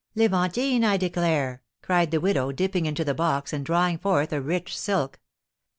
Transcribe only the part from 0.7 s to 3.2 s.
I declare!" cried the widow, dipping into the